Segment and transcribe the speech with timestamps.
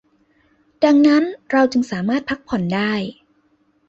[0.83, 2.93] ดังนั้นเราจึงสามารถพักผ่อนได้